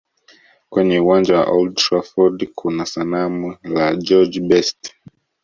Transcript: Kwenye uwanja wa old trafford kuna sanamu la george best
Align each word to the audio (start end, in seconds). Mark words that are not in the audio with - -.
Kwenye 0.69 0.97
uwanja 0.99 1.33
wa 1.39 1.45
old 1.55 1.75
trafford 1.75 2.49
kuna 2.55 2.85
sanamu 2.85 3.55
la 3.63 3.95
george 3.95 4.39
best 4.39 4.93